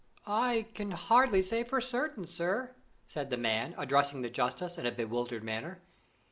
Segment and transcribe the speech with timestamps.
[0.25, 2.73] "I can hardly say for certain, sir,"
[3.05, 5.79] said the man, addressing the justice in a bewildered manner.